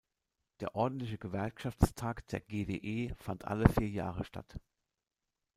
[0.61, 4.59] Der ordentliche Gewerkschaftstag der GdE fand alle vier Jahre statt.